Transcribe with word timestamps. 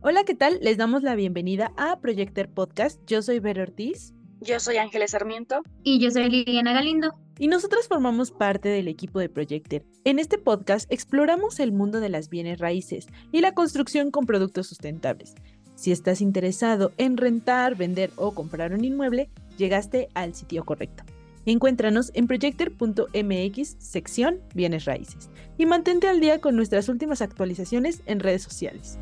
Hola, 0.00 0.22
¿qué 0.22 0.36
tal? 0.36 0.60
Les 0.62 0.76
damos 0.76 1.02
la 1.02 1.16
bienvenida 1.16 1.72
a 1.76 1.98
Projector 1.98 2.48
Podcast. 2.48 3.00
Yo 3.08 3.20
soy 3.20 3.40
Vero 3.40 3.62
Ortiz. 3.62 4.14
Yo 4.40 4.60
soy 4.60 4.76
Ángeles 4.76 5.10
Sarmiento. 5.10 5.62
Y 5.82 5.98
yo 5.98 6.12
soy 6.12 6.30
Liliana 6.30 6.72
Galindo. 6.72 7.18
Y 7.36 7.48
nosotros 7.48 7.88
formamos 7.88 8.30
parte 8.30 8.68
del 8.68 8.86
equipo 8.86 9.18
de 9.18 9.28
Projector. 9.28 9.82
En 10.04 10.20
este 10.20 10.38
podcast 10.38 10.88
exploramos 10.92 11.58
el 11.58 11.72
mundo 11.72 11.98
de 11.98 12.10
las 12.10 12.28
bienes 12.28 12.60
raíces 12.60 13.08
y 13.32 13.40
la 13.40 13.54
construcción 13.54 14.12
con 14.12 14.24
productos 14.24 14.68
sustentables. 14.68 15.34
Si 15.74 15.90
estás 15.90 16.20
interesado 16.20 16.92
en 16.96 17.16
rentar, 17.16 17.74
vender 17.74 18.12
o 18.14 18.34
comprar 18.34 18.74
un 18.74 18.84
inmueble, 18.84 19.30
llegaste 19.56 20.10
al 20.14 20.32
sitio 20.32 20.64
correcto. 20.64 21.02
Encuéntranos 21.44 22.12
en 22.14 22.28
projector.mx, 22.28 23.76
sección 23.80 24.40
Bienes 24.54 24.84
Raíces, 24.84 25.28
y 25.56 25.66
mantente 25.66 26.06
al 26.06 26.20
día 26.20 26.40
con 26.40 26.54
nuestras 26.54 26.88
últimas 26.88 27.20
actualizaciones 27.20 28.02
en 28.06 28.20
redes 28.20 28.42
sociales. 28.42 28.96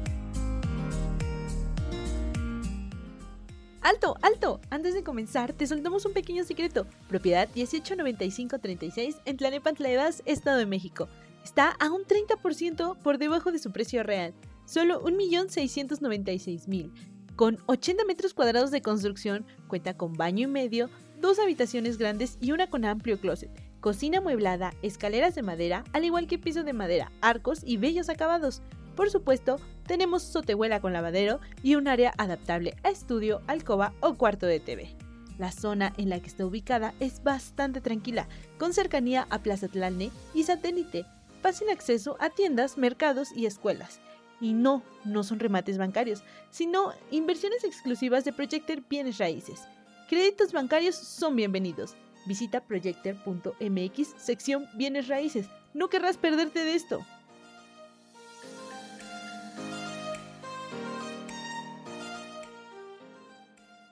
¡Alto, 3.87 4.17
alto! 4.21 4.61
Antes 4.69 4.95
de 4.95 5.05
comenzar, 5.05 5.53
te 5.53 5.65
soltamos 5.65 6.05
un 6.07 6.13
pequeño 6.13 6.43
secreto. 6.43 6.89
Propiedad 7.09 7.49
189536 7.55 9.19
en 9.25 9.37
Tlanepantla 9.37 10.09
Estado 10.25 10.59
de 10.59 10.67
México. 10.67 11.09
Está 11.45 11.71
a 11.71 11.93
un 11.93 12.03
30% 12.03 12.97
por 12.99 13.19
debajo 13.19 13.53
de 13.53 13.61
su 13.61 13.71
precio 13.71 14.03
real. 14.03 14.35
Solo 14.65 15.05
1.696.000. 15.05 16.91
Con 17.37 17.59
80 17.67 18.05
metros 18.07 18.35
cuadrados 18.35 18.73
de 18.73 18.83
construcción, 18.83 19.47
cuenta 19.69 19.97
con 19.97 20.15
baño 20.15 20.49
y 20.49 20.51
medio, 20.51 20.91
dos 21.21 21.39
habitaciones 21.39 21.97
grandes 21.97 22.39
y 22.41 22.51
una 22.51 22.69
con 22.69 22.85
amplio 22.85 23.21
closet, 23.21 23.53
cocina 23.79 24.19
amueblada, 24.19 24.75
escaleras 24.83 25.37
de 25.37 25.43
madera, 25.43 25.85
al 25.93 26.05
igual 26.05 26.27
que 26.27 26.41
piso 26.41 26.65
de 26.65 26.73
madera, 26.73 27.13
arcos 27.21 27.61
y 27.63 27.77
bellos 27.77 28.09
acabados. 28.09 28.63
Por 28.97 29.11
supuesto, 29.11 29.61
tenemos 29.87 30.23
sotehuela 30.23 30.81
con 30.81 30.93
lavadero 30.93 31.41
y 31.63 31.77
un 31.77 31.89
área 31.89 32.13
adaptable 32.19 32.75
a 32.83 32.91
estudio, 32.91 33.41
alcoba 33.47 33.93
o 34.01 34.15
cuarto 34.15 34.47
de 34.47 34.61
TV. 34.61 34.95
La 35.39 35.53
zona 35.53 35.93
en 35.99 36.09
la 36.09 36.21
que 36.21 36.29
está 36.29 36.47
ubicada 36.47 36.95
es 36.99 37.23
bastante 37.23 37.81
tranquila, 37.81 38.27
con 38.59 38.73
cercanía 38.73 39.27
a 39.31 39.41
Plaza 39.41 39.69
Tlalne 39.69 40.11
y 40.35 40.45
satélite, 40.45 41.05
fácil 41.43 41.69
acceso 41.71 42.17
a 42.21 42.31
tiendas, 42.31 42.79
mercados 42.79 43.31
y 43.37 43.47
escuelas. 43.47 44.01
Y 44.41 44.53
no, 44.53 44.83
no 45.05 45.23
son 45.23 45.39
remates 45.39 45.79
bancarios, 45.79 46.23
sino 46.51 46.93
inversiones 47.11 47.65
exclusivas 47.65 48.25
de 48.25 48.33
Projector 48.33 48.83
Bienes 48.89 49.19
Raíces. 49.19 49.63
Créditos 50.09 50.53
bancarios 50.53 50.95
son 50.95 51.37
bienvenidos. 51.37 51.95
Visita 52.27 52.61
projector.mx, 52.61 54.15
sección 54.17 54.67
Bienes 54.75 55.09
Raíces. 55.09 55.49
No 55.75 55.89
querrás 55.89 56.17
perderte 56.17 56.65
de 56.65 56.75
esto. 56.75 57.05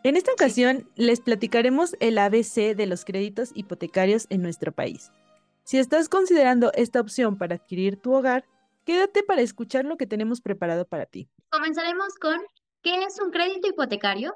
En 0.07 0.19
esta 0.19 0.35
ocasión 0.35 0.87
les 0.97 1.23
platicaremos 1.23 1.97
el 1.99 2.19
ABC 2.19 2.77
de 2.77 2.85
los 2.85 3.07
créditos 3.07 3.53
hipotecarios 3.55 4.27
en 4.29 4.43
nuestro 4.43 4.71
país. 4.71 5.11
Si 5.63 5.79
estás 5.79 6.11
considerando 6.11 6.71
esta 6.75 7.01
opción 7.01 7.39
para 7.39 7.55
adquirir 7.55 7.97
tu 7.97 8.13
hogar, 8.13 8.45
quédate 8.85 9.23
para 9.23 9.41
escuchar 9.41 9.87
lo 9.87 9.97
que 9.97 10.07
tenemos 10.07 10.43
preparado 10.43 10.85
para 10.85 11.07
ti. 11.07 11.31
Comenzaremos 11.49 12.17
con 12.21 12.39
¿qué 12.83 13.03
es 13.03 13.19
un 13.19 13.31
crédito 13.31 13.67
hipotecario? 13.67 14.35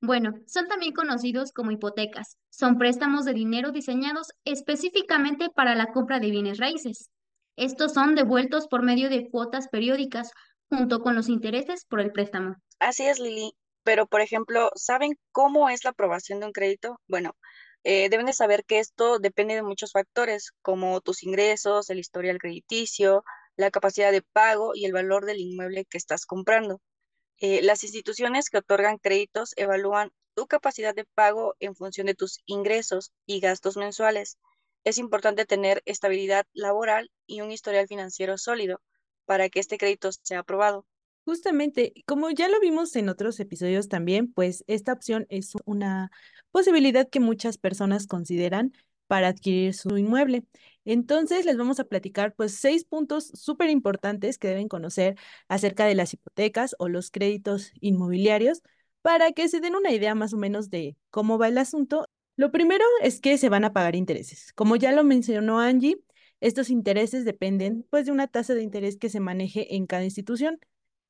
Bueno, 0.00 0.32
son 0.46 0.68
también 0.68 0.94
conocidos 0.94 1.52
como 1.52 1.70
hipotecas. 1.70 2.38
Son 2.48 2.78
préstamos 2.78 3.26
de 3.26 3.34
dinero 3.34 3.72
diseñados 3.72 4.28
específicamente 4.46 5.50
para 5.54 5.74
la 5.74 5.92
compra 5.92 6.18
de 6.18 6.30
bienes 6.30 6.56
raíces. 6.56 7.10
Estos 7.56 7.92
son 7.92 8.14
devueltos 8.14 8.68
por 8.68 8.82
medio 8.82 9.10
de 9.10 9.28
cuotas 9.28 9.68
periódicas 9.68 10.30
junto 10.70 11.00
con 11.02 11.14
los 11.14 11.28
intereses 11.28 11.84
por 11.84 12.00
el 12.00 12.10
préstamo. 12.10 12.56
Así 12.78 13.04
es, 13.04 13.18
Lili 13.18 13.52
pero 13.84 14.06
por 14.06 14.20
ejemplo, 14.20 14.70
¿saben 14.74 15.18
cómo 15.32 15.68
es 15.70 15.84
la 15.84 15.90
aprobación 15.90 16.40
de 16.40 16.46
un 16.46 16.52
crédito? 16.52 17.00
Bueno, 17.08 17.36
eh, 17.84 18.08
deben 18.10 18.26
de 18.26 18.32
saber 18.34 18.64
que 18.64 18.78
esto 18.78 19.18
depende 19.18 19.54
de 19.54 19.62
muchos 19.62 19.92
factores, 19.92 20.52
como 20.62 21.00
tus 21.00 21.22
ingresos, 21.22 21.90
el 21.90 21.98
historial 21.98 22.38
crediticio, 22.38 23.24
la 23.56 23.70
capacidad 23.70 24.12
de 24.12 24.22
pago 24.22 24.72
y 24.74 24.84
el 24.84 24.92
valor 24.92 25.24
del 25.26 25.40
inmueble 25.40 25.84
que 25.86 25.98
estás 25.98 26.26
comprando. 26.26 26.80
Eh, 27.38 27.62
las 27.62 27.84
instituciones 27.84 28.50
que 28.50 28.58
otorgan 28.58 28.98
créditos 28.98 29.54
evalúan 29.56 30.12
tu 30.34 30.46
capacidad 30.46 30.94
de 30.94 31.06
pago 31.14 31.54
en 31.58 31.74
función 31.74 32.06
de 32.06 32.14
tus 32.14 32.40
ingresos 32.46 33.12
y 33.26 33.40
gastos 33.40 33.76
mensuales. 33.76 34.38
Es 34.84 34.98
importante 34.98 35.46
tener 35.46 35.82
estabilidad 35.86 36.46
laboral 36.52 37.10
y 37.26 37.40
un 37.40 37.50
historial 37.52 37.88
financiero 37.88 38.38
sólido 38.38 38.80
para 39.26 39.48
que 39.48 39.60
este 39.60 39.78
crédito 39.78 40.10
sea 40.12 40.40
aprobado. 40.40 40.86
Justamente, 41.24 41.92
como 42.06 42.30
ya 42.30 42.48
lo 42.48 42.58
vimos 42.60 42.96
en 42.96 43.08
otros 43.08 43.38
episodios 43.40 43.88
también, 43.88 44.32
pues 44.32 44.64
esta 44.66 44.92
opción 44.92 45.26
es 45.28 45.52
una 45.64 46.10
posibilidad 46.50 47.08
que 47.08 47.20
muchas 47.20 47.58
personas 47.58 48.06
consideran 48.06 48.72
para 49.06 49.28
adquirir 49.28 49.74
su 49.74 49.96
inmueble. 49.96 50.44
Entonces, 50.84 51.44
les 51.44 51.56
vamos 51.56 51.78
a 51.80 51.84
platicar 51.84 52.34
pues 52.34 52.54
seis 52.54 52.84
puntos 52.84 53.28
súper 53.34 53.70
importantes 53.70 54.38
que 54.38 54.48
deben 54.48 54.68
conocer 54.68 55.16
acerca 55.48 55.84
de 55.84 55.94
las 55.94 56.14
hipotecas 56.14 56.74
o 56.78 56.88
los 56.88 57.10
créditos 57.10 57.72
inmobiliarios 57.80 58.62
para 59.02 59.32
que 59.32 59.48
se 59.48 59.60
den 59.60 59.74
una 59.76 59.92
idea 59.92 60.14
más 60.14 60.32
o 60.32 60.36
menos 60.36 60.70
de 60.70 60.96
cómo 61.10 61.38
va 61.38 61.48
el 61.48 61.58
asunto. 61.58 62.06
Lo 62.36 62.50
primero 62.50 62.84
es 63.02 63.20
que 63.20 63.38
se 63.38 63.48
van 63.48 63.64
a 63.64 63.72
pagar 63.72 63.94
intereses. 63.96 64.52
Como 64.54 64.76
ya 64.76 64.92
lo 64.92 65.04
mencionó 65.04 65.60
Angie, 65.60 65.98
estos 66.40 66.70
intereses 66.70 67.24
dependen 67.24 67.86
pues 67.90 68.06
de 68.06 68.12
una 68.12 68.26
tasa 68.28 68.54
de 68.54 68.62
interés 68.62 68.96
que 68.96 69.10
se 69.10 69.20
maneje 69.20 69.76
en 69.76 69.86
cada 69.86 70.04
institución. 70.04 70.58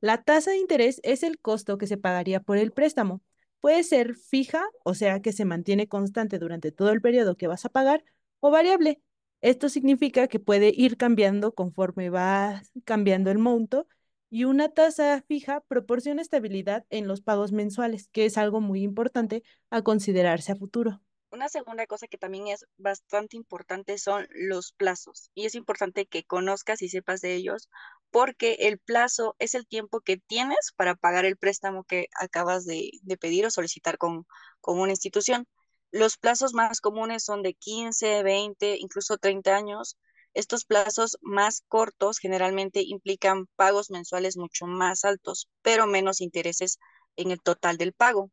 La 0.01 0.23
tasa 0.23 0.51
de 0.53 0.59
interés 0.59 1.01
es 1.05 1.23
el 1.23 1.39
costo 1.39 1.77
que 1.77 1.87
se 1.87 1.99
pagaría 1.99 2.41
por 2.41 2.57
el 2.57 2.73
préstamo. 2.73 3.21
Puede 3.61 3.83
ser 3.85 4.15
fija, 4.17 4.65
o 4.83 4.95
sea 4.95 5.21
que 5.21 5.33
se 5.33 5.45
mantiene 5.45 5.89
constante 5.89 6.39
durante 6.39 6.73
todo 6.73 6.91
el 6.91 7.03
periodo 7.03 7.37
que 7.37 7.47
vas 7.47 7.67
a 7.67 7.69
pagar, 7.69 8.03
o 8.41 8.51
variable. 8.51 9.03
Esto 9.43 9.69
significa 9.69 10.29
que 10.29 10.41
puede 10.41 10.73
ir 10.75 10.97
cambiando 10.97 11.55
conforme 11.55 12.09
va 12.09 12.63
cambiando 12.85 13.31
el 13.31 13.39
monto 13.39 13.87
y 14.31 14.45
una 14.45 14.69
tasa 14.71 15.23
fija 15.27 15.61
proporciona 15.63 16.23
estabilidad 16.23 16.87
en 16.89 17.07
los 17.07 17.21
pagos 17.21 17.53
mensuales, 17.53 18.09
que 18.09 18.25
es 18.25 18.39
algo 18.39 18.61
muy 18.61 18.83
importante 18.83 19.43
a 19.71 19.83
considerarse 19.83 20.53
a 20.53 20.57
futuro. 20.57 21.03
Una 21.33 21.49
segunda 21.49 21.87
cosa 21.87 22.07
que 22.07 22.19
también 22.19 22.49
es 22.49 22.67
bastante 22.77 23.37
importante 23.37 23.99
son 23.99 24.27
los 24.31 24.73
plazos 24.73 25.31
y 25.35 25.47
es 25.47 25.55
importante 25.55 26.07
que 26.07 26.25
conozcas 26.25 26.83
y 26.83 26.89
sepas 26.89 27.21
de 27.21 27.35
ellos 27.35 27.69
porque 28.11 28.55
el 28.61 28.79
plazo 28.79 29.37
es 29.39 29.55
el 29.55 29.67
tiempo 29.67 30.01
que 30.01 30.19
tienes 30.19 30.73
para 30.77 30.95
pagar 30.95 31.25
el 31.25 31.37
préstamo 31.37 31.85
que 31.85 32.09
acabas 32.21 32.65
de, 32.67 32.91
pedir 33.21 33.47
o 33.47 33.51
solicitar 33.51 33.99
con, 33.99 34.27
con 34.61 34.79
una 34.79 34.93
institución. 34.93 35.47
Los 35.93 36.17
plazos 36.19 36.55
más 36.55 36.81
comunes 36.81 37.25
son 37.25 37.43
de 37.43 37.55
15, 37.55 38.23
20, 38.23 38.77
incluso 38.79 39.19
30 39.19 39.57
años. 39.57 39.97
Estos 40.35 40.65
plazos 40.65 41.19
más 41.23 41.63
cortos 41.69 42.19
generalmente 42.19 42.83
implican 42.83 43.47
pagos 43.57 43.91
mensuales 43.91 44.37
mucho 44.37 44.67
más 44.67 45.05
altos, 45.05 45.49
pero 45.63 45.87
menos 45.87 46.21
intereses 46.21 46.79
en 47.17 47.31
el 47.33 47.41
total 47.43 47.77
del 47.77 47.93
pago. 47.93 48.31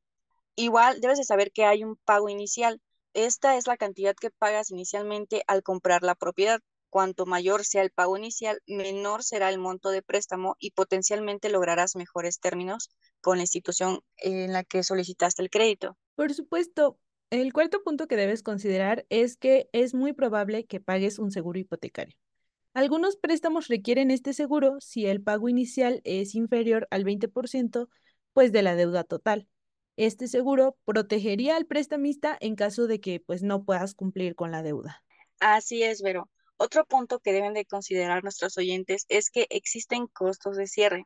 Igual 0.56 1.02
debes 1.02 1.18
de 1.20 1.24
saber 1.24 1.52
que 1.52 1.66
hay 1.66 1.84
un 1.84 1.98
pago 1.98 2.30
inicial. 2.30 2.82
Esta 3.14 3.58
es 3.58 3.68
la 3.68 3.78
cantidad 3.78 4.16
que 4.16 4.32
pagas 4.32 4.72
inicialmente 4.72 5.44
al 5.48 5.64
comprar 5.64 6.04
la 6.04 6.16
propiedad. 6.16 6.62
Cuanto 6.90 7.26
mayor 7.26 7.66
sea 7.66 7.82
el 7.82 7.92
pago 7.92 8.18
inicial, 8.18 8.62
menor 8.66 9.24
será 9.24 9.50
el 9.50 9.60
monto 9.60 9.90
de 9.90 10.02
préstamo 10.02 10.56
y 10.60 10.72
potencialmente 10.72 11.50
lograrás 11.50 11.96
mejores 11.96 12.40
términos 12.40 12.90
con 13.22 13.38
la 13.38 13.44
institución 13.44 14.00
en 14.18 14.54
la 14.54 14.64
que 14.64 14.84
solicitaste 14.84 15.42
el 15.42 15.50
crédito. 15.50 15.98
Por 16.16 16.34
supuesto, 16.34 16.98
el 17.30 17.52
cuarto 17.52 17.84
punto 17.84 18.08
que 18.08 18.16
debes 18.16 18.42
considerar 18.42 19.06
es 19.10 19.36
que 19.36 19.70
es 19.74 19.94
muy 19.94 20.14
probable 20.14 20.66
que 20.66 20.80
pagues 20.80 21.20
un 21.20 21.32
seguro 21.32 21.60
hipotecario. 21.60 22.16
Algunos 22.74 23.18
préstamos 23.18 23.68
requieren 23.68 24.12
este 24.12 24.34
seguro 24.34 24.78
si 24.80 25.08
el 25.08 25.22
pago 25.22 25.50
inicial 25.50 26.00
es 26.04 26.36
inferior 26.36 26.88
al 26.92 27.04
20% 27.04 27.90
pues 28.34 28.52
de 28.52 28.62
la 28.62 28.76
deuda 28.76 29.04
total. 29.04 29.48
Este 29.98 30.28
seguro 30.28 30.78
protegería 30.86 31.58
al 31.58 31.66
prestamista 31.66 32.38
en 32.40 32.56
caso 32.56 32.86
de 32.86 33.02
que 33.02 33.20
pues 33.20 33.42
no 33.42 33.64
puedas 33.64 33.96
cumplir 33.96 34.36
con 34.36 34.52
la 34.52 34.62
deuda. 34.62 35.04
Así 35.40 35.82
es, 35.82 36.04
Vero. 36.04 36.30
Otro 36.58 36.86
punto 36.86 37.20
que 37.20 37.34
deben 37.34 37.54
de 37.54 37.66
considerar 37.66 38.24
nuestros 38.24 38.58
oyentes 38.58 39.06
es 39.10 39.30
que 39.30 39.48
existen 39.50 40.08
costos 40.08 40.58
de 40.58 40.68
cierre, 40.68 41.06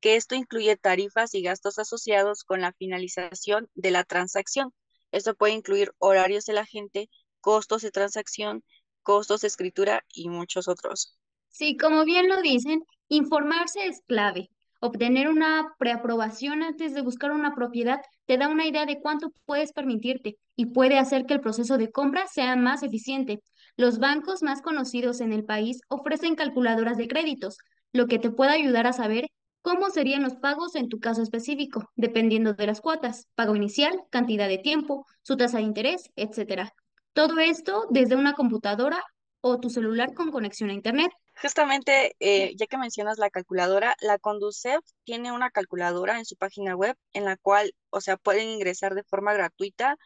que 0.00 0.16
esto 0.16 0.34
incluye 0.34 0.76
tarifas 0.76 1.34
y 1.34 1.42
gastos 1.42 1.78
asociados 1.78 2.44
con 2.44 2.60
la 2.60 2.72
finalización 2.72 3.68
de 3.74 3.90
la 3.90 4.04
transacción. 4.04 4.72
Esto 5.12 5.34
puede 5.34 5.52
incluir 5.52 5.92
horarios 5.98 6.46
de 6.46 6.54
la 6.54 6.64
gente, 6.64 7.08
costos 7.40 7.82
de 7.82 7.90
transacción, 7.90 8.64
costos 9.02 9.42
de 9.42 9.48
escritura 9.48 10.04
y 10.12 10.28
muchos 10.28 10.66
otros. 10.66 11.18
Sí, 11.48 11.76
como 11.76 12.04
bien 12.04 12.28
lo 12.28 12.40
dicen, 12.42 12.82
informarse 13.08 13.86
es 13.86 14.00
clave. 14.06 14.50
Obtener 14.80 15.28
una 15.28 15.74
preaprobación 15.78 16.62
antes 16.62 16.92
de 16.92 17.02
buscar 17.02 17.32
una 17.32 17.54
propiedad 17.54 18.00
te 18.26 18.36
da 18.36 18.48
una 18.48 18.66
idea 18.66 18.84
de 18.84 19.00
cuánto 19.00 19.32
puedes 19.44 19.72
permitirte 19.72 20.36
y 20.54 20.66
puede 20.66 20.98
hacer 20.98 21.24
que 21.24 21.34
el 21.34 21.40
proceso 21.40 21.78
de 21.78 21.90
compra 21.90 22.26
sea 22.26 22.56
más 22.56 22.82
eficiente. 22.82 23.42
Los 23.76 23.98
bancos 23.98 24.42
más 24.42 24.62
conocidos 24.62 25.20
en 25.20 25.32
el 25.32 25.44
país 25.44 25.80
ofrecen 25.88 26.34
calculadoras 26.34 26.96
de 26.96 27.08
créditos, 27.08 27.58
lo 27.92 28.06
que 28.06 28.18
te 28.18 28.30
puede 28.30 28.52
ayudar 28.52 28.86
a 28.86 28.92
saber 28.92 29.28
cómo 29.60 29.90
serían 29.90 30.22
los 30.22 30.36
pagos 30.36 30.76
en 30.76 30.88
tu 30.88 31.00
caso 31.00 31.22
específico, 31.22 31.90
dependiendo 31.94 32.54
de 32.54 32.66
las 32.66 32.80
cuotas, 32.80 33.26
pago 33.34 33.56
inicial, 33.56 34.00
cantidad 34.10 34.48
de 34.48 34.58
tiempo, 34.58 35.04
su 35.22 35.36
tasa 35.36 35.58
de 35.58 35.64
interés, 35.64 36.10
etc. 36.16 36.72
Todo 37.12 37.38
esto 37.38 37.86
desde 37.90 38.16
una 38.16 38.34
computadora 38.34 39.02
o 39.40 39.60
tu 39.60 39.68
celular 39.68 40.14
con 40.14 40.30
conexión 40.30 40.70
a 40.70 40.72
Internet. 40.72 41.10
Justamente, 41.40 42.16
eh, 42.18 42.54
ya 42.56 42.66
que 42.66 42.78
mencionas 42.78 43.18
la 43.18 43.28
calculadora, 43.28 43.94
la 44.00 44.18
Conducef 44.18 44.80
tiene 45.04 45.32
una 45.32 45.50
calculadora 45.50 46.18
en 46.18 46.24
su 46.24 46.36
página 46.36 46.74
web 46.74 46.96
en 47.12 47.24
la 47.24 47.36
cual, 47.36 47.72
o 47.90 48.00
sea, 48.00 48.16
pueden 48.16 48.48
ingresar 48.48 48.94
de 48.94 49.04
forma 49.04 49.34
gratuita 49.34 49.96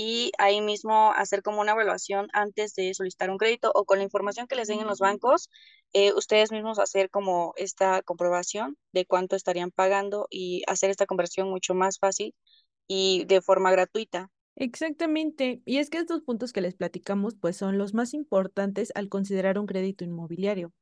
y 0.00 0.30
ahí 0.38 0.60
mismo 0.60 1.12
hacer 1.12 1.42
como 1.42 1.60
una 1.60 1.72
evaluación 1.72 2.28
antes 2.32 2.72
de 2.76 2.94
solicitar 2.94 3.30
un 3.30 3.36
crédito 3.36 3.72
o 3.74 3.84
con 3.84 3.98
la 3.98 4.04
información 4.04 4.46
que 4.46 4.54
les 4.54 4.68
den 4.68 4.78
en 4.78 4.86
los 4.86 5.00
bancos, 5.00 5.50
eh, 5.92 6.12
ustedes 6.12 6.52
mismos 6.52 6.78
hacer 6.78 7.10
como 7.10 7.52
esta 7.56 8.00
comprobación 8.02 8.76
de 8.92 9.06
cuánto 9.06 9.34
estarían 9.34 9.72
pagando 9.72 10.28
y 10.30 10.62
hacer 10.68 10.90
esta 10.90 11.06
conversión 11.06 11.50
mucho 11.50 11.74
más 11.74 11.98
fácil 11.98 12.32
y 12.86 13.24
de 13.24 13.42
forma 13.42 13.72
gratuita. 13.72 14.30
Exactamente. 14.54 15.62
Y 15.64 15.78
es 15.78 15.90
que 15.90 15.98
estos 15.98 16.22
puntos 16.22 16.52
que 16.52 16.60
les 16.60 16.76
platicamos, 16.76 17.34
pues 17.34 17.56
son 17.56 17.76
los 17.76 17.92
más 17.92 18.14
importantes 18.14 18.92
al 18.94 19.08
considerar 19.08 19.58
un 19.58 19.66
crédito 19.66 20.04
inmobiliario. 20.04 20.72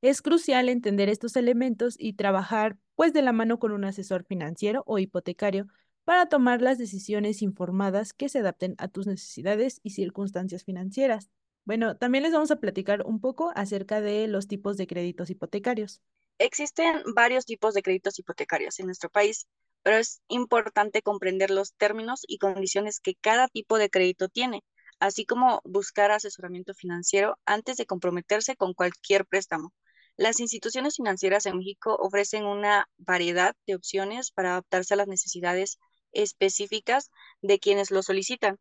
Es 0.00 0.22
crucial 0.22 0.70
entender 0.70 1.10
estos 1.10 1.36
elementos 1.36 1.96
y 1.98 2.14
trabajar 2.14 2.78
pues 2.94 3.12
de 3.12 3.20
la 3.20 3.32
mano 3.32 3.58
con 3.58 3.72
un 3.72 3.84
asesor 3.84 4.24
financiero 4.24 4.82
o 4.86 4.98
hipotecario 4.98 5.66
para 6.04 6.26
tomar 6.26 6.62
las 6.62 6.78
decisiones 6.78 7.42
informadas 7.42 8.12
que 8.12 8.28
se 8.28 8.40
adapten 8.40 8.74
a 8.78 8.88
tus 8.88 9.06
necesidades 9.06 9.80
y 9.82 9.90
circunstancias 9.90 10.64
financieras. 10.64 11.30
Bueno, 11.64 11.96
también 11.96 12.24
les 12.24 12.32
vamos 12.32 12.50
a 12.50 12.60
platicar 12.60 13.06
un 13.06 13.20
poco 13.20 13.52
acerca 13.54 14.00
de 14.00 14.26
los 14.26 14.48
tipos 14.48 14.76
de 14.76 14.86
créditos 14.86 15.30
hipotecarios. 15.30 16.02
Existen 16.38 17.02
varios 17.14 17.46
tipos 17.46 17.74
de 17.74 17.82
créditos 17.82 18.18
hipotecarios 18.18 18.80
en 18.80 18.86
nuestro 18.86 19.10
país 19.10 19.46
pero 19.82 19.96
es 19.96 20.22
importante 20.28 21.02
comprender 21.02 21.50
los 21.50 21.74
términos 21.74 22.22
y 22.26 22.38
condiciones 22.38 23.00
que 23.00 23.14
cada 23.16 23.48
tipo 23.48 23.78
de 23.78 23.90
crédito 23.90 24.28
tiene, 24.28 24.64
así 25.00 25.26
como 25.26 25.60
buscar 25.64 26.10
asesoramiento 26.10 26.74
financiero 26.74 27.38
antes 27.44 27.76
de 27.76 27.86
comprometerse 27.86 28.56
con 28.56 28.74
cualquier 28.74 29.26
préstamo. 29.26 29.72
Las 30.16 30.40
instituciones 30.40 30.96
financieras 30.96 31.46
en 31.46 31.56
México 31.58 31.96
ofrecen 31.98 32.44
una 32.44 32.88
variedad 32.98 33.56
de 33.66 33.74
opciones 33.74 34.30
para 34.30 34.50
adaptarse 34.52 34.94
a 34.94 34.98
las 34.98 35.08
necesidades 35.08 35.78
específicas 36.12 37.10
de 37.40 37.58
quienes 37.58 37.90
lo 37.90 38.02
solicitan. 38.02 38.58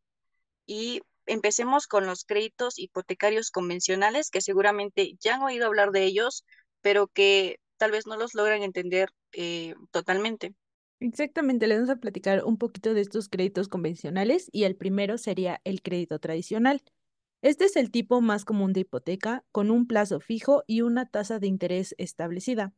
Y 0.66 1.02
empecemos 1.26 1.88
con 1.88 2.06
los 2.06 2.24
créditos 2.26 2.80
hipotecarios 2.80 3.52
convencionales, 3.52 4.30
que 4.30 4.42
seguramente 4.42 5.14
ya 5.20 5.36
han 5.36 5.44
oído 5.44 5.66
hablar 5.66 5.92
de 5.92 6.04
ellos, 6.04 6.44
pero 6.82 7.08
que 7.08 7.60
tal 7.78 7.92
vez 7.92 8.08
no 8.08 8.18
los 8.18 8.34
logran 8.34 8.64
entender 8.64 9.10
eh, 9.34 9.76
totalmente. 9.92 10.54
Exactamente, 11.00 11.66
les 11.68 11.80
vamos 11.80 11.90
a 11.90 11.96
platicar 12.00 12.44
un 12.44 12.58
poquito 12.58 12.94
de 12.94 13.02
estos 13.02 13.28
créditos 13.28 13.68
convencionales 13.68 14.50
y 14.52 14.66
el 14.66 14.76
primero 14.76 15.18
sería 15.18 15.60
el 15.64 15.82
crédito 15.82 16.20
tradicional. 16.20 16.84
Este 17.42 17.66
es 17.66 17.76
el 17.76 17.90
tipo 17.90 18.22
más 18.22 18.46
común 18.46 18.72
de 18.72 18.82
hipoteca 18.82 19.44
con 19.52 19.72
un 19.72 19.88
plazo 19.88 20.20
fijo 20.20 20.64
y 20.68 20.82
una 20.82 21.08
tasa 21.08 21.40
de 21.40 21.48
interés 21.48 21.96
establecida. 21.98 22.72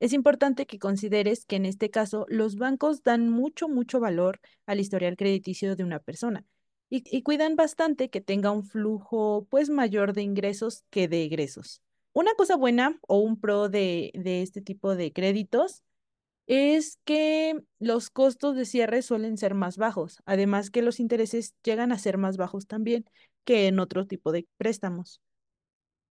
Es 0.00 0.12
importante 0.12 0.66
que 0.66 0.78
consideres 0.78 1.44
que 1.44 1.56
en 1.56 1.66
este 1.66 1.90
caso 1.90 2.26
los 2.28 2.56
bancos 2.56 3.02
dan 3.02 3.28
mucho, 3.28 3.68
mucho 3.68 4.00
valor 4.00 4.40
al 4.66 4.80
historial 4.80 5.16
crediticio 5.16 5.76
de 5.76 5.84
una 5.84 5.98
persona 5.98 6.44
y, 6.90 7.22
cuidan 7.22 7.56
bastante 7.56 8.08
que 8.08 8.20
tenga 8.20 8.50
un 8.50 8.64
flujo 8.64 9.46
pues 9.50 9.70
mayor 9.70 10.12
de 10.14 10.22
ingresos 10.22 10.84
que 10.90 11.08
de 11.08 11.24
egresos. 11.24 11.82
Una 12.12 12.34
cosa 12.34 12.56
buena 12.56 12.98
o 13.06 13.18
un 13.18 13.38
pro 13.40 13.68
de, 13.68 14.10
de 14.14 14.42
este 14.42 14.62
tipo 14.62 14.96
de 14.96 15.12
créditos 15.12 15.82
es 16.46 16.98
que 17.04 17.62
los 17.78 18.10
costos 18.10 18.56
de 18.56 18.64
cierre 18.64 19.02
suelen 19.02 19.36
ser 19.36 19.54
más 19.54 19.76
bajos, 19.76 20.22
además 20.24 20.70
que 20.70 20.82
los 20.82 21.00
intereses 21.00 21.54
llegan 21.62 21.92
a 21.92 21.98
ser 21.98 22.18
más 22.18 22.36
bajos 22.38 22.66
también 22.66 23.04
que 23.44 23.66
en 23.68 23.80
otro 23.80 24.06
tipo 24.06 24.32
de 24.32 24.46
préstamos. 24.56 25.20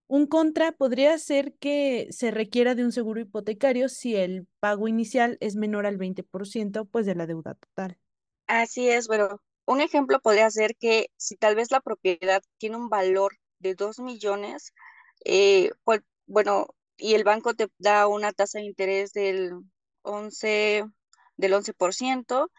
Un 0.08 0.26
contra 0.26 0.72
podría 0.72 1.18
ser 1.18 1.54
que 1.56 2.08
se 2.12 2.32
requiera 2.32 2.76
de 2.76 2.86
un 2.86 2.92
seguro 2.94 3.20
hipotecario 3.20 3.90
si 3.90 4.16
el 4.16 4.48
pago 4.60 4.88
inicial 4.88 5.38
es 5.42 5.56
menor 5.56 5.86
al 5.86 5.98
20% 5.98 6.86
pues 6.86 7.06
de 7.06 7.16
la 7.16 7.28
deuda 7.28 7.56
total. 7.56 7.98
Así 8.48 8.90
es, 8.90 9.08
bueno, 9.08 9.42
un 9.66 9.82
ejemplo 9.82 10.20
podría 10.22 10.50
ser 10.50 10.76
que 10.78 11.08
si 11.18 11.36
tal 11.36 11.56
vez 11.56 11.72
la 11.72 11.82
propiedad 11.82 12.42
tiene 12.58 12.78
un 12.78 12.90
valor 12.90 13.34
de 13.60 13.76
2 13.76 14.00
millones, 14.00 14.74
eh, 15.26 15.72
pues, 15.84 16.02
bueno, 16.26 16.68
y 16.98 17.16
el 17.16 17.24
banco 17.26 17.54
te 17.54 17.68
da 17.78 18.08
una 18.08 18.32
tasa 18.32 18.60
de 18.60 18.66
interés 18.66 19.12
del 19.14 19.52
11, 20.04 20.86
del 21.36 21.54
11%. 21.54 22.50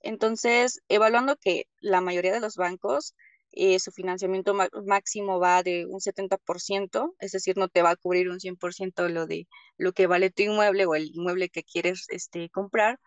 Entonces, 0.00 0.80
evaluando 0.88 1.36
que 1.36 1.64
la 1.80 2.00
mayoría 2.02 2.32
de 2.32 2.40
los 2.40 2.56
bancos, 2.56 3.14
eh, 3.60 3.80
su 3.80 3.90
financiamiento 3.90 4.54
máximo 4.86 5.40
va 5.40 5.64
de 5.64 5.84
un 5.84 6.00
70%, 6.00 7.16
es 7.18 7.32
decir, 7.32 7.56
no 7.56 7.68
te 7.68 7.82
va 7.82 7.90
a 7.90 7.96
cubrir 7.96 8.30
un 8.30 8.38
100% 8.38 9.08
lo 9.08 9.26
de 9.26 9.48
lo 9.76 9.92
que 9.92 10.06
vale 10.06 10.30
tu 10.30 10.44
inmueble 10.44 10.86
o 10.86 10.94
el 10.94 11.08
inmueble 11.12 11.48
que 11.48 11.64
quieres 11.64 12.06
este, 12.10 12.50
comprar, 12.50 13.00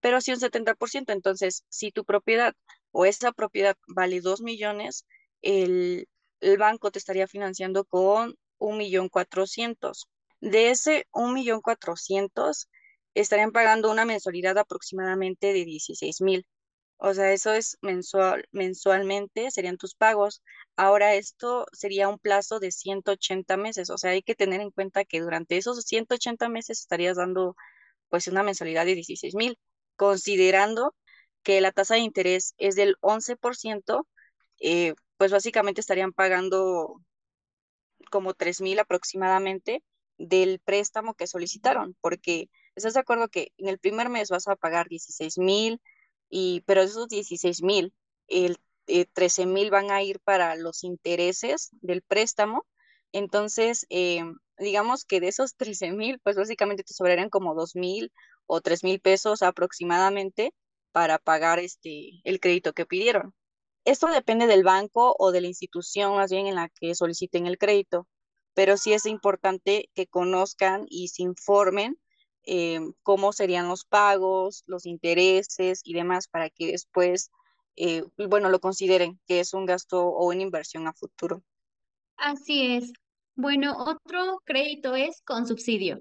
pero 0.00 0.20
sí 0.20 0.32
un 0.32 0.40
70%. 0.40 1.10
Entonces, 1.12 1.64
si 1.70 1.90
tu 1.90 2.04
propiedad 2.04 2.52
o 2.90 3.06
esa 3.06 3.32
propiedad 3.32 3.76
vale 3.88 4.20
2 4.20 4.42
millones, 4.42 5.06
el, 5.40 6.06
el 6.40 6.58
banco 6.58 6.90
te 6.90 6.98
estaría 6.98 7.26
financiando 7.26 7.84
con 7.86 8.36
un 8.58 8.76
millón 8.76 9.08
cuatrocientos. 9.08 10.08
De 10.40 10.70
ese 10.70 11.06
un 11.12 11.32
millón 11.32 11.62
cuatrocientos, 11.62 12.68
estarían 13.14 13.52
pagando 13.52 13.90
una 13.90 14.04
mensualidad 14.04 14.58
aproximadamente 14.58 15.54
de 15.54 15.64
16 15.64 16.20
mil. 16.20 16.46
O 16.96 17.12
sea, 17.14 17.32
eso 17.32 17.52
es 17.52 17.76
mensual, 17.82 18.46
mensualmente, 18.52 19.50
serían 19.50 19.76
tus 19.76 19.94
pagos. 19.94 20.42
Ahora 20.76 21.14
esto 21.14 21.66
sería 21.72 22.08
un 22.08 22.18
plazo 22.18 22.60
de 22.60 22.70
180 22.72 23.56
meses. 23.56 23.90
O 23.90 23.98
sea, 23.98 24.12
hay 24.12 24.22
que 24.22 24.34
tener 24.34 24.60
en 24.60 24.70
cuenta 24.70 25.04
que 25.04 25.20
durante 25.20 25.56
esos 25.56 25.84
180 25.84 26.48
meses 26.48 26.80
estarías 26.80 27.16
dando 27.16 27.56
pues 28.08 28.28
una 28.28 28.42
mensualidad 28.42 28.86
de 28.86 28.94
16 28.94 29.34
mil, 29.34 29.58
considerando 29.96 30.94
que 31.42 31.60
la 31.60 31.72
tasa 31.72 31.94
de 31.94 32.00
interés 32.00 32.54
es 32.58 32.76
del 32.76 32.96
11%, 33.00 34.06
eh, 34.60 34.94
pues 35.16 35.32
básicamente 35.32 35.80
estarían 35.80 36.12
pagando 36.12 37.00
como 38.10 38.34
3 38.34 38.60
mil 38.60 38.78
aproximadamente 38.78 39.82
del 40.18 40.60
préstamo 40.60 41.14
que 41.14 41.26
solicitaron, 41.26 41.96
porque 42.00 42.48
¿Estás 42.76 42.94
de 42.94 43.00
acuerdo 43.00 43.28
que 43.28 43.52
en 43.56 43.68
el 43.68 43.78
primer 43.78 44.08
mes 44.08 44.30
vas 44.30 44.48
a 44.48 44.56
pagar 44.56 44.88
16 44.88 45.38
mil, 45.38 45.80
y, 46.28 46.62
pero 46.66 46.82
esos 46.82 47.08
16 47.08 47.62
mil, 47.62 47.92
el 48.28 48.58
13 48.86 49.42
eh, 49.42 49.46
mil 49.46 49.70
van 49.70 49.90
a 49.90 50.02
ir 50.02 50.20
para 50.20 50.56
los 50.56 50.84
intereses 50.84 51.70
del 51.80 52.02
préstamo? 52.02 52.66
Entonces, 53.12 53.86
eh, 53.90 54.22
digamos 54.58 55.04
que 55.04 55.20
de 55.20 55.28
esos 55.28 55.54
13 55.56 55.92
mil, 55.92 56.20
pues 56.20 56.36
básicamente 56.36 56.84
te 56.84 56.94
sobrarían 56.94 57.30
como 57.30 57.54
2 57.54 57.76
mil 57.76 58.12
o 58.46 58.60
3 58.60 58.84
mil 58.84 59.00
pesos 59.00 59.42
aproximadamente 59.42 60.52
para 60.92 61.18
pagar 61.18 61.58
este, 61.58 62.20
el 62.24 62.40
crédito 62.40 62.72
que 62.72 62.86
pidieron. 62.86 63.34
Esto 63.84 64.06
depende 64.08 64.46
del 64.46 64.64
banco 64.64 65.14
o 65.18 65.32
de 65.32 65.40
la 65.42 65.48
institución 65.48 66.14
más 66.16 66.30
bien 66.30 66.46
en 66.46 66.54
la 66.54 66.70
que 66.70 66.94
soliciten 66.94 67.46
el 67.46 67.58
crédito, 67.58 68.08
pero 68.54 68.76
sí 68.76 68.92
es 68.94 69.06
importante 69.06 69.90
que 69.94 70.06
conozcan 70.06 70.86
y 70.88 71.08
se 71.08 71.22
informen 71.22 71.98
eh, 72.46 72.80
cómo 73.02 73.32
serían 73.32 73.68
los 73.68 73.84
pagos, 73.84 74.64
los 74.66 74.86
intereses 74.86 75.80
y 75.84 75.94
demás 75.94 76.28
para 76.28 76.50
que 76.50 76.68
después, 76.72 77.30
eh, 77.76 78.04
bueno, 78.16 78.50
lo 78.50 78.60
consideren 78.60 79.18
que 79.26 79.40
es 79.40 79.54
un 79.54 79.66
gasto 79.66 80.06
o 80.06 80.28
una 80.28 80.42
inversión 80.42 80.86
a 80.86 80.92
futuro. 80.92 81.42
Así 82.16 82.76
es. 82.76 82.92
Bueno, 83.34 83.76
otro 83.78 84.40
crédito 84.44 84.94
es 84.94 85.20
con 85.22 85.46
subsidio, 85.46 86.00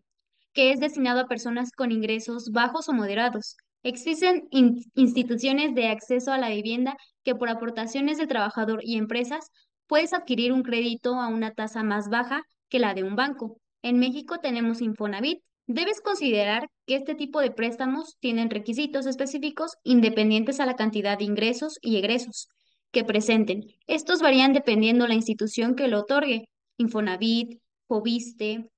que 0.54 0.72
es 0.72 0.80
destinado 0.80 1.22
a 1.22 1.28
personas 1.28 1.72
con 1.72 1.92
ingresos 1.92 2.52
bajos 2.52 2.90
o 2.90 2.94
moderados. 2.94 3.58
Existen 3.82 4.48
instituciones 4.52 5.76
de 5.76 5.88
acceso 5.88 6.32
a 6.32 6.38
la 6.38 6.50
vivienda 6.50 6.96
que 7.24 7.36
por 7.36 7.50
aportaciones 7.50 8.18
de 8.18 8.28
trabajador 8.28 8.80
y 8.84 8.98
empresas 8.98 9.50
puedes 9.88 10.14
adquirir 10.14 10.54
un 10.54 10.64
crédito 10.64 11.16
a 11.16 11.28
una 11.28 11.52
tasa 11.54 11.84
más 11.84 12.10
baja 12.10 12.44
que 12.70 12.80
la 12.80 12.94
de 12.94 13.04
un 13.04 13.16
banco. 13.16 13.58
En 13.82 14.00
México 14.00 14.40
tenemos 14.40 14.82
Infonavit, 14.82 15.44
Debes 15.66 16.02
considerar 16.02 16.70
que 16.86 16.96
este 16.96 17.16
tipo 17.16 17.40
de 17.40 17.52
préstamos 17.52 18.18
tienen 18.20 18.50
requisitos 18.50 19.06
específicos 19.06 19.78
independientes 19.84 20.60
a 20.60 20.66
la 20.66 20.76
cantidad 20.76 21.18
de 21.18 21.24
ingresos 21.24 21.80
y 21.82 21.98
egresos 21.98 22.50
que 22.92 23.06
presenten. 23.06 23.64
Estos 23.88 24.22
varían 24.22 24.54
dependiendo 24.54 25.08
la 25.08 25.14
institución 25.16 25.76
que 25.76 25.88
lo 25.88 26.02
otorgue, 26.02 26.50
Infonavit, 26.78 27.62
Fobiste, 27.88 28.70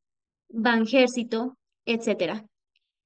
Banjército, 0.50 1.58
etc. 1.86 2.46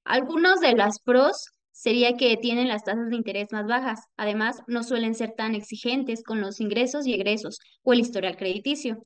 Algunos 0.04 0.60
de 0.60 0.74
las 0.74 1.00
pros 1.00 1.46
sería 1.72 2.18
que 2.18 2.36
tienen 2.36 2.68
las 2.68 2.84
tasas 2.84 3.08
de 3.08 3.16
interés 3.16 3.48
más 3.50 3.66
bajas. 3.66 4.00
Además, 4.18 4.60
no 4.66 4.82
suelen 4.82 5.14
ser 5.14 5.32
tan 5.32 5.54
exigentes 5.54 6.22
con 6.22 6.42
los 6.42 6.60
ingresos 6.60 7.06
y 7.06 7.14
egresos 7.14 7.58
o 7.82 7.94
el 7.94 8.00
historial 8.00 8.36
crediticio. 8.36 9.02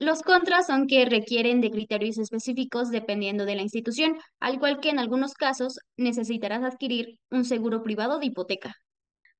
Los 0.00 0.22
contras 0.22 0.66
son 0.66 0.86
que 0.86 1.04
requieren 1.04 1.60
de 1.60 1.70
criterios 1.70 2.16
específicos 2.16 2.90
dependiendo 2.90 3.44
de 3.44 3.54
la 3.54 3.60
institución, 3.60 4.18
al 4.40 4.54
igual 4.54 4.80
que 4.80 4.88
en 4.88 4.98
algunos 4.98 5.34
casos 5.34 5.78
necesitarás 5.98 6.62
adquirir 6.62 7.18
un 7.30 7.44
seguro 7.44 7.82
privado 7.82 8.18
de 8.18 8.24
hipoteca. 8.24 8.74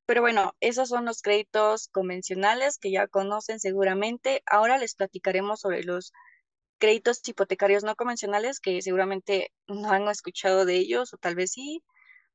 Pero 0.04 0.20
bueno, 0.20 0.52
esos 0.60 0.90
son 0.90 1.06
los 1.06 1.22
créditos 1.22 1.88
convencionales 1.88 2.76
que 2.76 2.90
ya 2.90 3.08
conocen 3.08 3.58
seguramente. 3.58 4.42
Ahora 4.44 4.76
les 4.76 4.94
platicaremos 4.94 5.60
sobre 5.60 5.82
los 5.82 6.12
créditos 6.78 7.26
hipotecarios 7.26 7.82
no 7.82 7.96
convencionales 7.96 8.60
que 8.60 8.82
seguramente 8.82 9.54
no 9.66 9.90
han 9.90 10.08
escuchado 10.08 10.66
de 10.66 10.76
ellos 10.76 11.14
o 11.14 11.16
tal 11.16 11.36
vez 11.36 11.52
sí, 11.52 11.82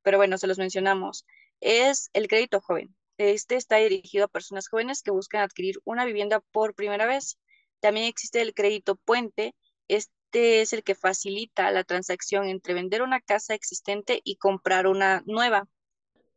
pero 0.02 0.18
bueno, 0.18 0.36
se 0.36 0.48
los 0.48 0.58
mencionamos. 0.58 1.26
Es 1.60 2.10
el 2.12 2.26
crédito 2.26 2.60
joven. 2.60 2.96
Este 3.18 3.54
está 3.54 3.76
dirigido 3.76 4.24
a 4.24 4.28
personas 4.28 4.66
jóvenes 4.66 5.02
que 5.04 5.12
buscan 5.12 5.42
adquirir 5.42 5.76
una 5.84 6.04
vivienda 6.04 6.40
por 6.50 6.74
primera 6.74 7.06
vez. 7.06 7.38
También 7.80 8.06
existe 8.06 8.40
el 8.40 8.54
crédito 8.54 8.96
puente. 8.96 9.54
Este 9.88 10.60
es 10.60 10.72
el 10.72 10.82
que 10.82 10.94
facilita 10.94 11.70
la 11.70 11.84
transacción 11.84 12.46
entre 12.46 12.74
vender 12.74 13.02
una 13.02 13.20
casa 13.20 13.54
existente 13.54 14.20
y 14.24 14.36
comprar 14.36 14.86
una 14.86 15.22
nueva. 15.26 15.68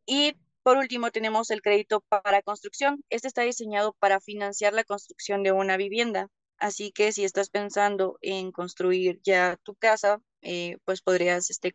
Y 0.06 0.34
por 0.62 0.76
último, 0.76 1.10
tenemos 1.10 1.50
el 1.50 1.62
crédito 1.62 2.02
para 2.02 2.42
construcción. 2.42 3.02
Este 3.08 3.28
está 3.28 3.42
diseñado 3.42 3.94
para 3.94 4.20
financiar 4.20 4.74
la 4.74 4.84
construcción 4.84 5.42
de 5.42 5.52
una 5.52 5.76
vivienda. 5.76 6.28
Así 6.58 6.92
que 6.92 7.12
si 7.12 7.24
estás 7.24 7.48
pensando 7.48 8.18
en 8.20 8.52
construir 8.52 9.20
ya 9.22 9.56
tu 9.62 9.74
casa, 9.74 10.20
eh, 10.42 10.76
pues 10.84 11.00
podrías 11.00 11.48
este, 11.48 11.72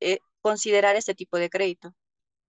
eh, 0.00 0.18
considerar 0.40 0.96
este 0.96 1.14
tipo 1.14 1.36
de 1.36 1.50
crédito. 1.50 1.92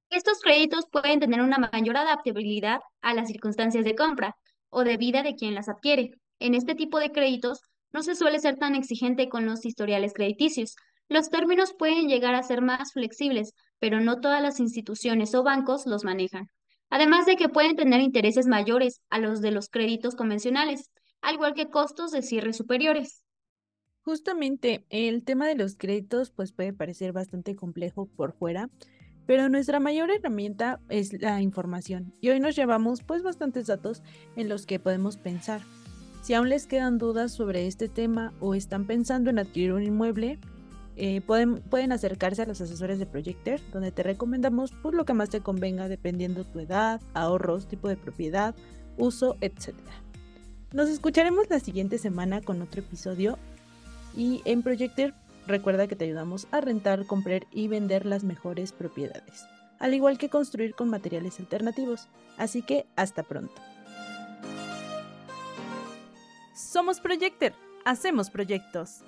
Estos 0.09 0.39
créditos 0.39 0.85
pueden 0.89 1.19
tener 1.19 1.41
una 1.41 1.57
mayor 1.57 1.97
adaptabilidad 1.97 2.79
a 3.01 3.13
las 3.13 3.27
circunstancias 3.27 3.83
de 3.83 3.95
compra 3.95 4.37
o 4.69 4.85
de 4.85 4.95
vida 4.95 5.23
de 5.23 5.35
quien 5.35 5.53
las 5.53 5.67
adquiere. 5.67 6.11
En 6.41 6.55
este 6.55 6.73
tipo 6.73 6.99
de 6.99 7.11
créditos 7.11 7.61
no 7.93 8.01
se 8.01 8.15
suele 8.15 8.39
ser 8.39 8.57
tan 8.57 8.73
exigente 8.73 9.29
con 9.29 9.45
los 9.45 9.63
historiales 9.63 10.11
crediticios. 10.11 10.75
Los 11.07 11.29
términos 11.29 11.75
pueden 11.77 12.07
llegar 12.07 12.33
a 12.33 12.41
ser 12.41 12.63
más 12.63 12.93
flexibles, 12.93 13.53
pero 13.77 13.99
no 13.99 14.19
todas 14.19 14.41
las 14.41 14.59
instituciones 14.59 15.35
o 15.35 15.43
bancos 15.43 15.85
los 15.85 16.03
manejan. 16.03 16.47
Además 16.89 17.27
de 17.27 17.35
que 17.35 17.47
pueden 17.47 17.75
tener 17.75 18.01
intereses 18.01 18.47
mayores 18.47 19.01
a 19.11 19.19
los 19.19 19.41
de 19.41 19.51
los 19.51 19.69
créditos 19.69 20.15
convencionales, 20.15 20.89
al 21.21 21.35
igual 21.35 21.53
que 21.53 21.69
costos 21.69 22.09
de 22.09 22.23
cierre 22.23 22.53
superiores. 22.53 23.23
Justamente 24.01 24.83
el 24.89 25.23
tema 25.23 25.45
de 25.45 25.53
los 25.53 25.75
créditos 25.75 26.31
pues 26.31 26.53
puede 26.53 26.73
parecer 26.73 27.13
bastante 27.13 27.55
complejo 27.55 28.07
por 28.07 28.33
fuera, 28.33 28.71
pero 29.27 29.47
nuestra 29.47 29.79
mayor 29.79 30.09
herramienta 30.09 30.79
es 30.89 31.13
la 31.21 31.39
información 31.39 32.15
y 32.19 32.29
hoy 32.29 32.39
nos 32.39 32.55
llevamos 32.55 33.03
pues 33.03 33.21
bastantes 33.21 33.67
datos 33.67 34.01
en 34.35 34.49
los 34.49 34.65
que 34.65 34.79
podemos 34.79 35.17
pensar. 35.17 35.61
Si 36.21 36.35
aún 36.35 36.49
les 36.49 36.67
quedan 36.67 36.99
dudas 36.99 37.31
sobre 37.31 37.65
este 37.65 37.89
tema 37.89 38.31
o 38.39 38.53
están 38.53 38.85
pensando 38.85 39.31
en 39.31 39.39
adquirir 39.39 39.73
un 39.73 39.81
inmueble, 39.81 40.39
eh, 40.95 41.21
pueden, 41.21 41.91
acercarse 41.91 42.43
a 42.43 42.45
los 42.45 42.61
asesores 42.61 42.99
de 42.99 43.07
Projector, 43.07 43.59
donde 43.71 43.91
te 43.91 44.03
recomendamos 44.03 44.71
pues, 44.83 44.93
lo 44.93 45.03
que 45.03 45.13
más 45.13 45.31
te 45.31 45.41
convenga 45.41 45.87
dependiendo 45.87 46.43
tu 46.43 46.59
edad, 46.59 47.01
ahorros, 47.15 47.67
tipo 47.67 47.87
de 47.87 47.97
propiedad, 47.97 48.53
uso, 48.97 49.35
etc. 49.41 49.73
Nos 50.73 50.89
escucharemos 50.89 51.49
la 51.49 51.59
siguiente 51.59 51.97
semana 51.97 52.41
con 52.41 52.61
otro 52.61 52.81
episodio 52.81 53.39
y 54.15 54.43
en 54.45 54.61
Projector 54.61 55.15
recuerda 55.47 55.87
que 55.87 55.95
te 55.95 56.05
ayudamos 56.05 56.47
a 56.51 56.61
rentar, 56.61 57.07
comprar 57.07 57.47
y 57.51 57.67
vender 57.67 58.05
las 58.05 58.23
mejores 58.23 58.73
propiedades, 58.73 59.45
al 59.79 59.95
igual 59.95 60.19
que 60.19 60.29
construir 60.29 60.75
con 60.75 60.87
materiales 60.87 61.39
alternativos. 61.39 62.09
Así 62.37 62.61
que 62.61 62.85
hasta 62.95 63.23
pronto. 63.23 63.59
Somos 66.71 67.01
Projector, 67.01 67.51
hacemos 67.83 68.29
proyectos. 68.29 69.03